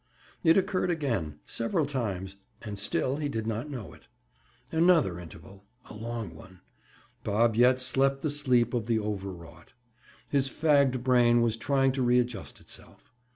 [0.43, 4.07] It occurred again—several times—and still he did not know it.
[4.71, 6.61] Another interval!—a long one!
[7.23, 9.73] Bob yet slept the sleep of the overwrought.
[10.27, 13.11] His fagged brain was trying to readjust itself.